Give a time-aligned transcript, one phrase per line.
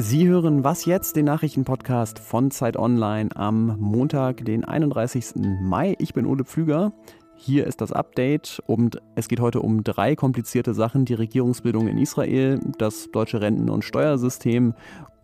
[0.00, 5.34] Sie hören Was jetzt, den Nachrichtenpodcast von Zeit Online am Montag, den 31.
[5.60, 5.96] Mai.
[5.98, 6.92] Ich bin Ole Pflüger.
[7.34, 11.04] Hier ist das Update und es geht heute um drei komplizierte Sachen.
[11.04, 14.74] Die Regierungsbildung in Israel, das deutsche Renten- und Steuersystem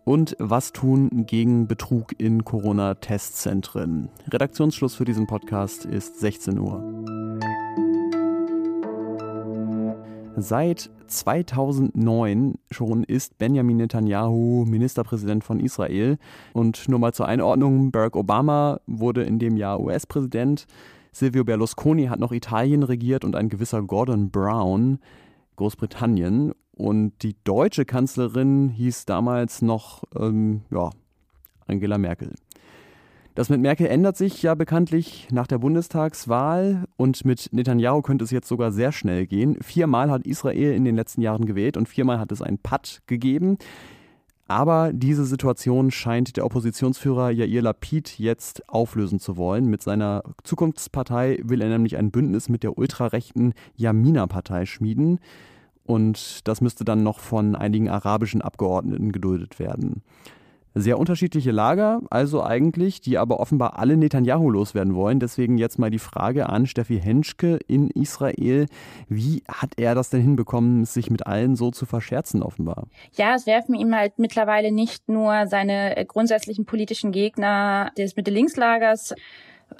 [0.03, 4.09] und was tun gegen Betrug in Corona-Testzentren.
[4.29, 6.83] Redaktionsschluss für diesen Podcast ist 16 Uhr.
[10.37, 16.17] Seit 2009 schon ist Benjamin Netanyahu Ministerpräsident von Israel.
[16.51, 20.65] Und nur mal zur Einordnung, Barack Obama wurde in dem Jahr US-Präsident.
[21.13, 24.99] Silvio Berlusconi hat noch Italien regiert und ein gewisser Gordon Brown
[25.55, 26.51] Großbritannien.
[26.75, 30.89] Und die deutsche Kanzlerin hieß damals noch ähm, ja,
[31.65, 32.33] Angela Merkel.
[33.35, 38.31] Das mit Merkel ändert sich ja bekanntlich nach der Bundestagswahl und mit Netanyahu könnte es
[38.31, 39.57] jetzt sogar sehr schnell gehen.
[39.61, 43.57] Viermal hat Israel in den letzten Jahren gewählt und viermal hat es einen Patt gegeben.
[44.47, 49.65] Aber diese Situation scheint der Oppositionsführer Yair Lapid jetzt auflösen zu wollen.
[49.65, 55.19] Mit seiner Zukunftspartei will er nämlich ein Bündnis mit der ultrarechten Yamina-Partei schmieden.
[55.83, 60.03] Und das müsste dann noch von einigen arabischen Abgeordneten geduldet werden.
[60.77, 65.21] Sehr unterschiedliche Lager, also eigentlich, die aber offenbar alle Netanyahu loswerden wollen.
[65.21, 68.65] Deswegen jetzt mal die Frage an Steffi Henschke in Israel.
[69.07, 72.87] Wie hat er das denn hinbekommen, sich mit allen so zu verscherzen offenbar?
[73.13, 79.15] Ja, es werfen ihm halt mittlerweile nicht nur seine grundsätzlichen politischen Gegner des Mitte-Links-Lagers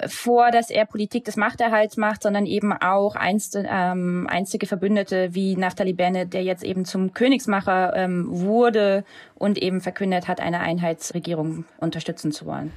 [0.08, 5.56] vor, dass er Politik des Machterhalts macht, sondern eben auch einst, ähm, einstige Verbündete wie
[5.56, 11.64] Naftali Bennett, der jetzt eben zum Königsmacher ähm, wurde und eben verkündet hat, eine Einheitsregierung
[11.78, 12.72] unterstützen zu wollen.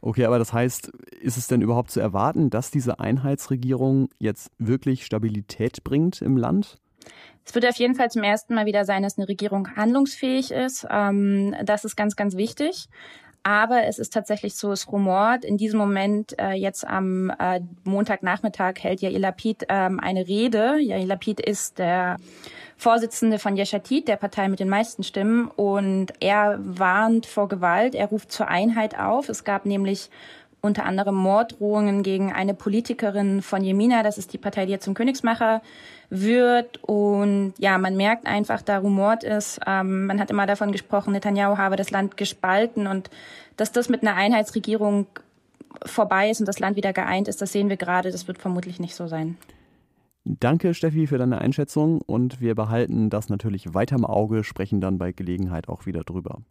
[0.00, 5.04] Okay, aber das heißt, ist es denn überhaupt zu erwarten, dass diese Einheitsregierung jetzt wirklich
[5.04, 6.78] Stabilität bringt im Land?
[7.44, 10.86] Es wird auf jeden Fall zum ersten Mal wieder sein, dass eine Regierung handlungsfähig ist.
[10.90, 12.88] Ähm, das ist ganz, ganz wichtig.
[13.42, 15.44] Aber es ist tatsächlich so, es rumort.
[15.44, 20.78] In diesem Moment, äh, jetzt am äh, Montagnachmittag, hält Yair Lapid ähm, eine Rede.
[20.80, 22.16] Yair Lapid ist der
[22.76, 25.48] Vorsitzende von Yeshatit, der Partei mit den meisten Stimmen.
[25.48, 27.94] Und er warnt vor Gewalt.
[27.94, 29.28] Er ruft zur Einheit auf.
[29.28, 30.10] Es gab nämlich
[30.60, 34.94] unter anderem Morddrohungen gegen eine Politikerin von Jemina, das ist die Partei, die jetzt zum
[34.94, 35.62] Königsmacher
[36.10, 36.82] wird.
[36.82, 39.60] Und ja, man merkt einfach, da rumort ist.
[39.66, 43.10] Ähm, man hat immer davon gesprochen, Netanyahu habe das Land gespalten und
[43.56, 45.06] dass das mit einer Einheitsregierung
[45.84, 48.10] vorbei ist und das Land wieder geeint ist, das sehen wir gerade.
[48.10, 49.36] Das wird vermutlich nicht so sein.
[50.24, 54.98] Danke, Steffi, für deine Einschätzung und wir behalten das natürlich weiter im Auge, sprechen dann
[54.98, 56.42] bei Gelegenheit auch wieder drüber.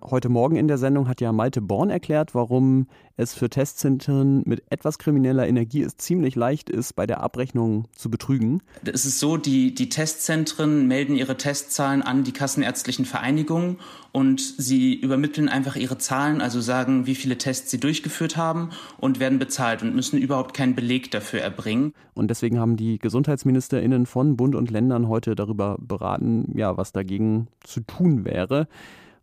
[0.00, 2.86] Heute Morgen in der Sendung hat ja Malte Born erklärt, warum
[3.16, 8.08] es für Testzentren mit etwas krimineller Energie es ziemlich leicht ist, bei der Abrechnung zu
[8.08, 8.62] betrügen.
[8.84, 13.78] Es ist so, die, die Testzentren melden ihre Testzahlen an die kassenärztlichen Vereinigungen
[14.12, 19.18] und sie übermitteln einfach ihre Zahlen, also sagen, wie viele Tests sie durchgeführt haben und
[19.18, 21.92] werden bezahlt und müssen überhaupt keinen Beleg dafür erbringen.
[22.14, 27.48] Und deswegen haben die GesundheitsministerInnen von Bund und Ländern heute darüber beraten, ja, was dagegen
[27.64, 28.68] zu tun wäre.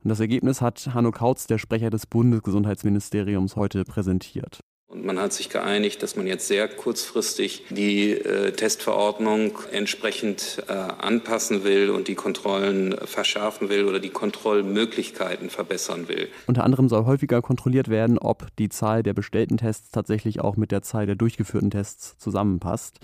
[0.06, 4.60] Und das Ergebnis hat Hanno Kautz, der Sprecher des Bundesgesundheitsministeriums, heute präsentiert.
[4.86, 10.74] Und man hat sich geeinigt, dass man jetzt sehr kurzfristig die äh, Testverordnung entsprechend äh,
[10.74, 16.28] anpassen will und die Kontrollen verschärfen will oder die Kontrollmöglichkeiten verbessern will.
[16.46, 20.72] Unter anderem soll häufiger kontrolliert werden, ob die Zahl der bestellten Tests tatsächlich auch mit
[20.72, 23.00] der Zahl der durchgeführten Tests zusammenpasst.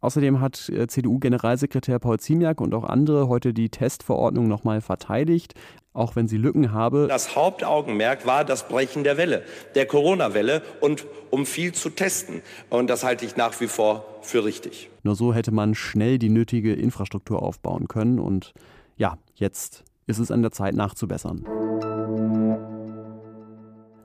[0.00, 5.54] Außerdem hat äh, CDU-Generalsekretär Paul Ziemiak und auch andere heute die Testverordnung nochmal verteidigt,
[5.92, 7.06] auch wenn sie Lücken habe.
[7.08, 9.42] Das Hauptaugenmerk war das Brechen der Welle,
[9.74, 12.42] der Corona-Welle und um viel zu testen.
[12.70, 14.88] Und das halte ich nach wie vor für richtig.
[15.02, 18.18] Nur so hätte man schnell die nötige Infrastruktur aufbauen können.
[18.18, 18.54] Und
[18.96, 21.44] ja, jetzt ist es an der Zeit nachzubessern.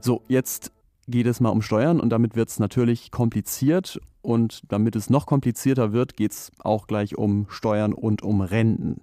[0.02, 0.72] So, jetzt
[1.08, 5.26] geht es mal um Steuern und damit wird es natürlich kompliziert und damit es noch
[5.26, 9.02] komplizierter wird, geht es auch gleich um Steuern und um Renten.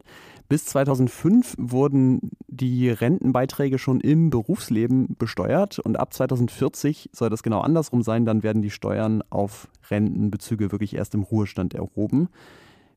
[0.48, 7.60] Bis 2005 wurden die Rentenbeiträge schon im Berufsleben besteuert und ab 2040 soll das genau
[7.60, 12.28] andersrum sein, dann werden die Steuern auf Rentenbezüge wirklich erst im Ruhestand erhoben.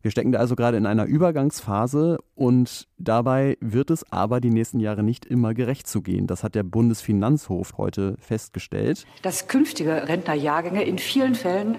[0.06, 4.80] Wir stecken da also gerade in einer Übergangsphase und dabei wird es aber die nächsten
[4.80, 6.28] Jahre nicht immer gerecht zu gehen.
[6.28, 9.08] Das hat der Bundesfinanzhof heute festgestellt.
[9.24, 11.78] Dass künftige Rentnerjahrgänge in vielen Fällen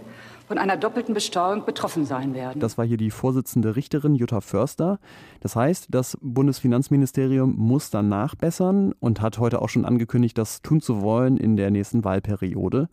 [0.49, 2.58] von einer doppelten Besteuerung betroffen sein werden.
[2.58, 4.99] Das war hier die Vorsitzende Richterin Jutta Förster.
[5.38, 10.81] Das heißt, das Bundesfinanzministerium muss dann nachbessern und hat heute auch schon angekündigt, das tun
[10.81, 12.88] zu wollen in der nächsten Wahlperiode.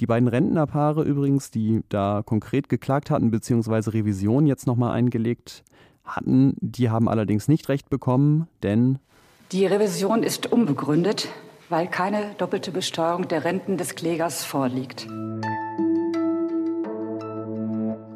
[0.00, 5.62] Die beiden Rentnerpaare übrigens, die da konkret geklagt hatten, beziehungsweise Revision jetzt nochmal eingelegt
[6.04, 8.98] hatten, die haben allerdings nicht recht bekommen, denn
[9.52, 11.28] die Revision ist unbegründet,
[11.68, 15.06] weil keine doppelte Besteuerung der Renten des Klägers vorliegt.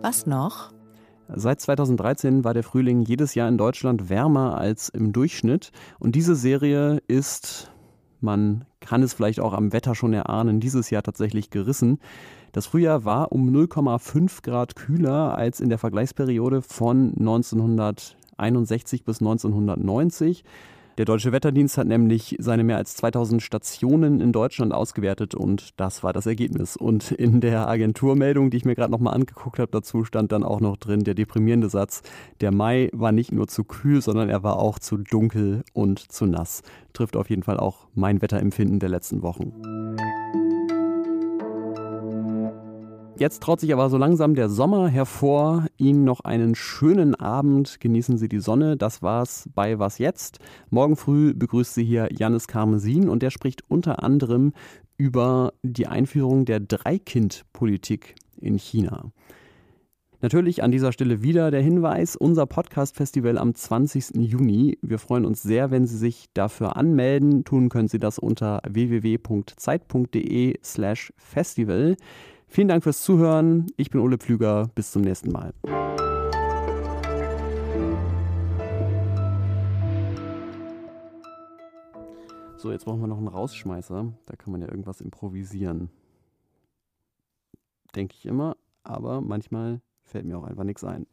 [0.00, 0.72] Was noch?
[1.28, 5.72] Seit 2013 war der Frühling jedes Jahr in Deutschland wärmer als im Durchschnitt.
[5.98, 7.70] Und diese Serie ist,
[8.20, 11.98] man kann es vielleicht auch am Wetter schon erahnen, dieses Jahr tatsächlich gerissen.
[12.52, 20.44] Das Frühjahr war um 0,5 Grad kühler als in der Vergleichsperiode von 1961 bis 1990.
[20.98, 26.02] Der Deutsche Wetterdienst hat nämlich seine mehr als 2000 Stationen in Deutschland ausgewertet und das
[26.02, 26.74] war das Ergebnis.
[26.74, 30.60] Und in der Agenturmeldung, die ich mir gerade nochmal angeguckt habe, dazu stand dann auch
[30.60, 32.02] noch drin der deprimierende Satz,
[32.40, 36.24] der Mai war nicht nur zu kühl, sondern er war auch zu dunkel und zu
[36.24, 36.62] nass.
[36.94, 39.52] Trifft auf jeden Fall auch mein Wetterempfinden der letzten Wochen.
[43.18, 45.66] Jetzt traut sich aber so langsam der Sommer hervor.
[45.78, 47.80] Ihnen noch einen schönen Abend.
[47.80, 48.76] Genießen Sie die Sonne.
[48.76, 50.38] Das war's bei Was jetzt?
[50.68, 54.52] Morgen früh begrüßt Sie hier Janis Karmesin und der spricht unter anderem
[54.98, 59.12] über die Einführung der Dreikind-Politik in China.
[60.20, 64.16] Natürlich an dieser Stelle wieder der Hinweis, unser Podcast-Festival am 20.
[64.16, 64.76] Juni.
[64.82, 67.44] Wir freuen uns sehr, wenn Sie sich dafür anmelden.
[67.44, 71.96] Tun können Sie das unter www.zeit.de slash festival.
[72.48, 73.66] Vielen Dank fürs Zuhören.
[73.76, 74.70] Ich bin Ole Pflüger.
[74.74, 75.52] Bis zum nächsten Mal.
[82.56, 84.12] So, jetzt brauchen wir noch einen Rausschmeißer.
[84.24, 85.90] Da kann man ja irgendwas improvisieren.
[87.94, 91.06] Denke ich immer, aber manchmal fällt mir auch einfach nichts ein.